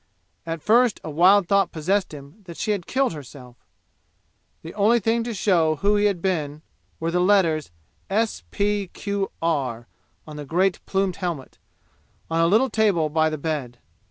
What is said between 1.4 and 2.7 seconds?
thought possessed him that